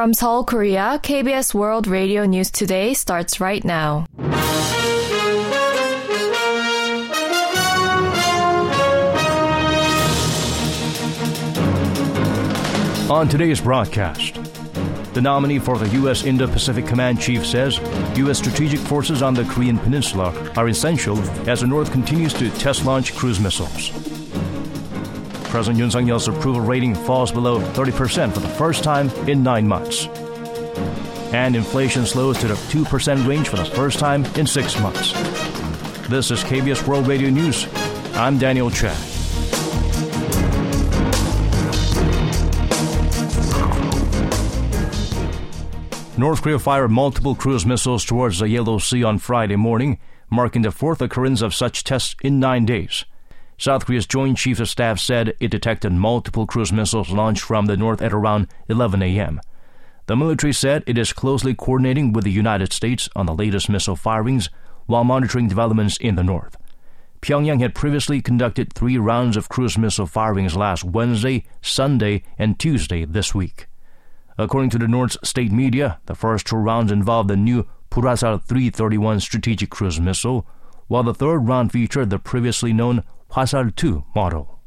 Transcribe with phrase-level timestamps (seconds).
[0.00, 4.06] From Seoul, Korea, KBS World Radio News Today starts right now.
[13.10, 14.36] On today's broadcast,
[15.12, 16.24] the nominee for the U.S.
[16.24, 17.78] Indo Pacific Command Chief says
[18.16, 18.38] U.S.
[18.38, 23.14] strategic forces on the Korean Peninsula are essential as the North continues to test launch
[23.14, 24.09] cruise missiles.
[25.50, 29.66] President Yoon Suk Yeol's approval rating falls below 30% for the first time in nine
[29.66, 30.06] months.
[31.34, 35.12] And inflation slows to the 2% range for the first time in six months.
[36.08, 37.66] This is KBS World Radio News.
[38.14, 38.96] I'm Daniel Chang.
[46.16, 49.98] North Korea fired multiple cruise missiles towards the Yellow Sea on Friday morning,
[50.30, 53.04] marking the fourth occurrence of such tests in nine days.
[53.60, 57.76] South Korea's Joint Chiefs of Staff said it detected multiple cruise missiles launched from the
[57.76, 59.38] north at around 11 a.m.
[60.06, 63.96] The military said it is closely coordinating with the United States on the latest missile
[63.96, 64.48] firings
[64.86, 66.56] while monitoring developments in the north.
[67.20, 73.04] Pyongyang had previously conducted three rounds of cruise missile firings last Wednesday, Sunday, and Tuesday
[73.04, 73.66] this week.
[74.38, 79.20] According to the North's state media, the first two rounds involved the new Pulhwasal 331
[79.20, 80.46] strategic cruise missile,
[80.88, 84.58] while the third round featured the previously known Hwasal 2 model.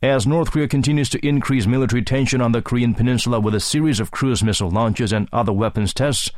[0.00, 4.00] As North Korea continues to increase military tension on the Korean peninsula with a series
[4.00, 6.30] of cruise missile launches and other weapons tests,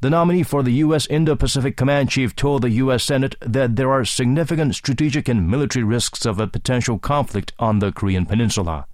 [0.00, 1.06] the nominee for the U.S.
[1.06, 3.04] Indo Pacific Command Chief told the U.S.
[3.04, 7.92] Senate that there are significant strategic and military risks of a potential conflict on the
[7.92, 8.86] Korean peninsula.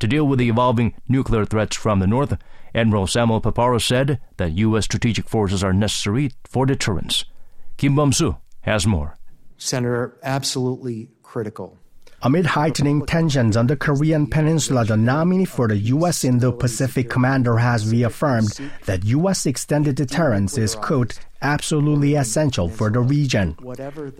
[0.00, 2.36] To deal with the evolving nuclear threats from the north,
[2.74, 4.84] Admiral Samuel Paparo said that U.S.
[4.84, 7.24] strategic forces are necessary for deterrence.
[7.76, 9.16] Kim Bum-soo has more.
[9.56, 11.78] Senator, absolutely critical.
[12.24, 16.22] Amid heightening tensions on the Korean Peninsula, the nominee for the U.S.
[16.22, 19.44] Indo-Pacific Commander has reaffirmed that U.S.
[19.44, 23.56] extended deterrence is, quote, absolutely essential for the region.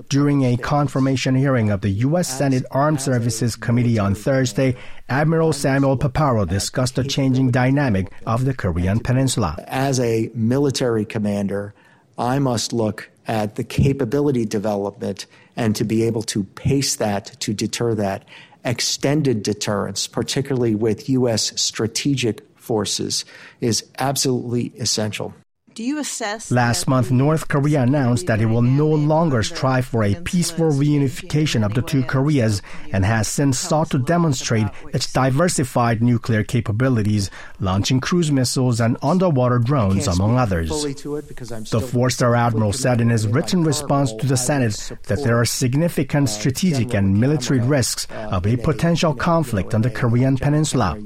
[0.08, 2.27] During a confirmation hearing of the U.S.
[2.27, 4.74] Senate Armed Services Committee on Thursday,
[5.08, 9.56] Admiral Samuel Paparo discussed the changing dynamic of the Korean Peninsula.
[9.68, 11.73] As a military commander,
[12.18, 17.55] I must look at the capability development and to be able to pace that to
[17.55, 18.24] deter that.
[18.64, 21.61] Extended deterrence, particularly with U.S.
[21.61, 23.24] strategic forces,
[23.61, 25.34] is absolutely essential.
[25.74, 26.50] Do you assess?
[26.50, 31.64] Last month, North Korea announced that it will no longer strive for a peaceful reunification
[31.64, 32.60] of the two Koreas
[32.92, 39.58] and has since sought to demonstrate its diversified nuclear capabilities, launching cruise missiles and underwater
[39.58, 40.68] drones, among others.
[40.68, 45.46] The four star admiral said in his written response to the Senate that there are
[45.46, 50.98] significant strategic and military risks of a potential conflict on the Korean Peninsula.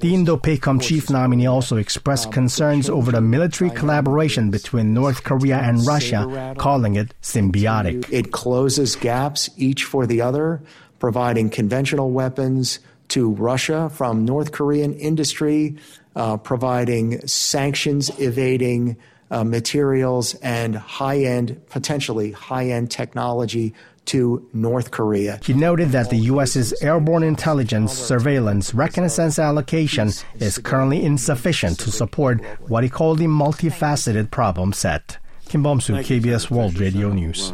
[0.00, 5.22] The Indo PACOM chief nominee also expressed concerns over the military collaboration collaboration between North
[5.22, 8.10] Korea and Russia, calling it symbiotic.
[8.10, 10.62] It closes gaps, each for the other,
[10.98, 15.76] providing conventional weapons to Russia from North Korean industry,
[16.16, 18.96] uh, providing sanctions evading
[19.32, 25.40] uh, materials and high end, potentially high end technology to North Korea.
[25.42, 32.42] He noted that the U.S.'s airborne intelligence, surveillance, reconnaissance allocation is currently insufficient to support
[32.68, 35.18] what he called the multifaceted problem set.
[35.48, 37.52] Kim Bum-soo, KBS World Radio News.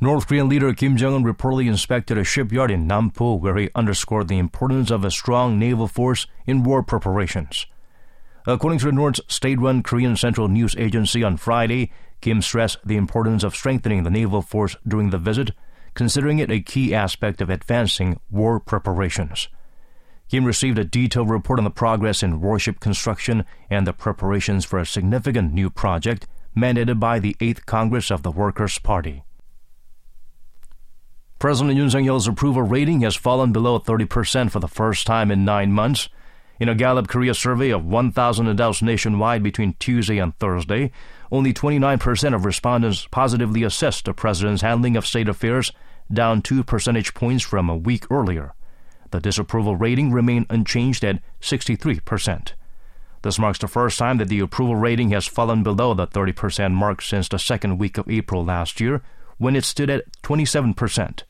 [0.00, 4.28] North Korean leader Kim Jong un reportedly inspected a shipyard in Nampo where he underscored
[4.28, 7.66] the importance of a strong naval force in war preparations.
[8.48, 11.92] According to the North's state run Korean Central News Agency on Friday,
[12.22, 15.50] Kim stressed the importance of strengthening the naval force during the visit,
[15.92, 19.48] considering it a key aspect of advancing war preparations.
[20.30, 24.78] Kim received a detailed report on the progress in warship construction and the preparations for
[24.78, 26.26] a significant new project
[26.56, 29.24] mandated by the 8th Congress of the Workers' Party.
[31.38, 35.44] President Yoon Suk Yeol's approval rating has fallen below 30% for the first time in
[35.44, 36.08] nine months.
[36.60, 40.90] In a Gallup Korea survey of 1,000 adults nationwide between Tuesday and Thursday,
[41.30, 45.72] only 29% of respondents positively assessed the president's handling of state affairs,
[46.12, 48.54] down two percentage points from a week earlier.
[49.10, 52.52] The disapproval rating remained unchanged at 63%.
[53.22, 57.02] This marks the first time that the approval rating has fallen below the 30% mark
[57.02, 59.02] since the second week of April last year,
[59.38, 61.22] when it stood at 27%.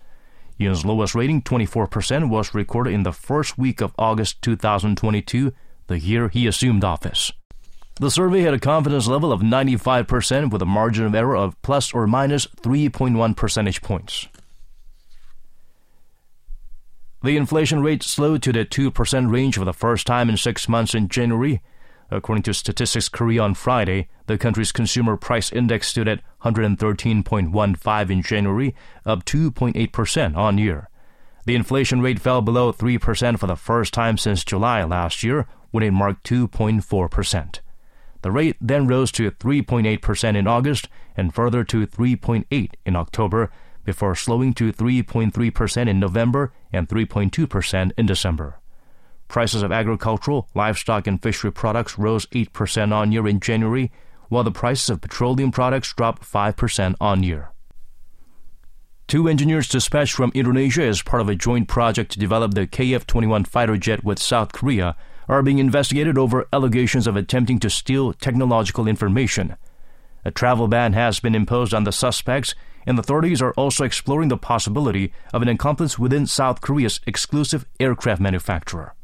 [0.58, 5.52] Yoon's lowest rating, 24%, was recorded in the first week of August 2022,
[5.86, 7.32] the year he assumed office.
[8.00, 11.92] The survey had a confidence level of 95% with a margin of error of plus
[11.94, 14.28] or minus 3.1 percentage points.
[17.22, 20.94] The inflation rate slowed to the 2% range for the first time in six months
[20.94, 21.60] in January.
[22.10, 28.22] According to Statistics Korea on Friday, the country's consumer price index stood at 113.15 in
[28.22, 28.74] January,
[29.04, 30.88] up 2.8% on year.
[31.44, 35.84] The inflation rate fell below 3% for the first time since July last year, when
[35.84, 37.60] it marked 2.4%.
[38.22, 43.50] The rate then rose to 3.8% in August and further to 3.8 in October
[43.84, 48.58] before slowing to 3.3% in November and 3.2% in December.
[49.28, 53.92] Prices of agricultural, livestock, and fishery products rose 8% on year in January,
[54.28, 57.50] while the prices of petroleum products dropped 5% on year.
[59.06, 63.06] Two engineers dispatched from Indonesia as part of a joint project to develop the KF
[63.06, 64.96] 21 fighter jet with South Korea
[65.28, 69.56] are being investigated over allegations of attempting to steal technological information.
[70.26, 72.54] A travel ban has been imposed on the suspects,
[72.86, 78.20] and authorities are also exploring the possibility of an accomplice within South Korea's exclusive aircraft
[78.20, 78.94] manufacturer.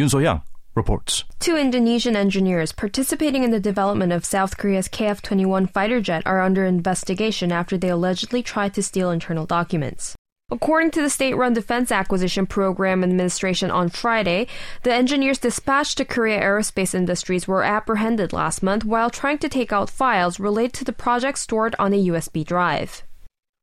[0.00, 0.40] Yun So-young
[0.74, 1.24] reports.
[1.40, 6.64] Two Indonesian engineers participating in the development of South Korea's KF-21 fighter jet are under
[6.64, 10.16] investigation after they allegedly tried to steal internal documents.
[10.50, 14.46] According to the state run Defense Acquisition Program Administration on Friday,
[14.84, 19.70] the engineers dispatched to Korea Aerospace Industries were apprehended last month while trying to take
[19.70, 23.02] out files related to the project stored on a USB drive.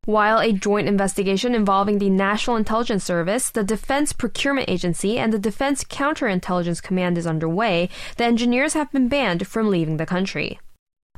[0.08, 5.38] While a joint investigation involving the National Intelligence Service, the Defense Procurement Agency, and the
[5.38, 10.62] Defense Counterintelligence Command is underway, the engineers have been banned from leaving the country.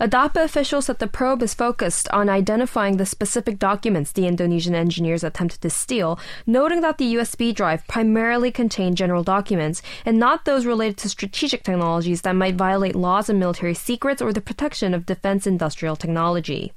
[0.01, 5.23] ADAPA officials said the probe is focused on identifying the specific documents the Indonesian engineers
[5.23, 10.65] attempted to steal, noting that the USB drive primarily contained general documents and not those
[10.65, 15.05] related to strategic technologies that might violate laws and military secrets or the protection of
[15.05, 16.73] defense industrial technology.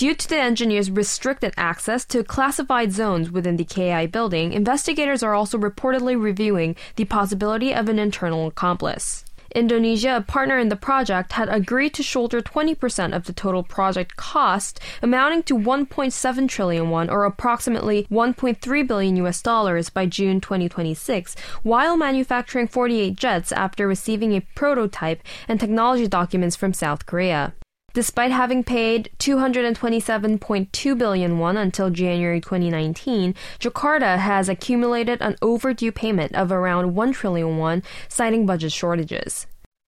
[0.00, 5.34] Due to the engineers' restricted access to classified zones within the KAI building, investigators are
[5.34, 9.26] also reportedly reviewing the possibility of an internal accomplice.
[9.54, 14.16] Indonesia, a partner in the project, had agreed to shoulder 20% of the total project
[14.16, 21.36] cost, amounting to 1.7 trillion won or approximately 1.3 billion US dollars by June 2026,
[21.62, 27.52] while manufacturing 48 jets after receiving a prototype and technology documents from South Korea.
[27.92, 36.34] Despite having paid 227.2 billion won until January 2019, Jakarta has accumulated an overdue payment
[36.34, 39.46] of around 1 trillion won, citing budget shortages.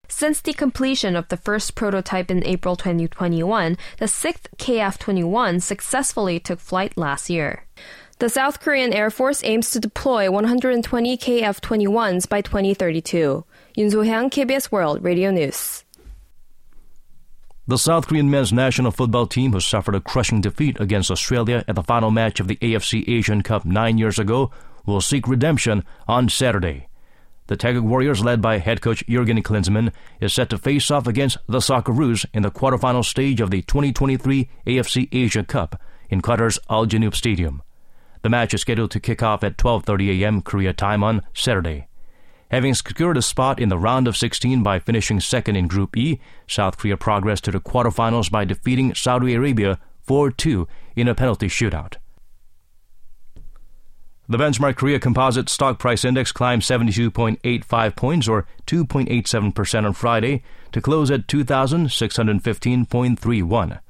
[0.08, 6.41] Since the completion of the first prototype in April 2021, the sixth KF 21 successfully
[6.41, 7.64] took flight last year.
[8.19, 13.44] The South Korean Air Force aims to deploy 120 KF 21s by 2032.
[13.76, 15.85] Yun So-hyang, KBS World Radio News.
[17.68, 21.74] The South Korean men's national football team, who suffered a crushing defeat against Australia at
[21.76, 24.50] the final match of the AFC Asian Cup nine years ago,
[24.86, 26.88] will seek redemption on Saturday.
[27.46, 31.36] The Taeguk Warriors, led by head coach Jurgen Klinsmann, is set to face off against
[31.48, 36.86] the Socceroos in the quarterfinal stage of the 2023 AFC Asia Cup in Qatar's Al
[36.86, 37.62] Janoub Stadium.
[38.22, 40.42] The match is scheduled to kick off at 12:30 a.m.
[40.42, 41.86] Korea time on Saturday.
[42.50, 46.19] Having secured a spot in the round of 16 by finishing second in Group E,
[46.49, 50.67] South Korea progressed to the quarterfinals by defeating Saudi Arabia 4-2
[50.97, 51.94] in a penalty shootout.
[54.29, 60.81] The benchmark Korea Composite Stock Price Index climbed 72.85 points or 2.87% on Friday to
[60.81, 63.81] close at 2,615.31.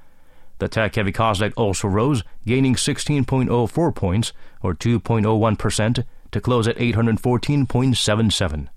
[0.58, 4.32] The tech heavy Kosdaq also rose, gaining 16.04 points
[4.62, 8.68] or 2.01% to close at 814.77.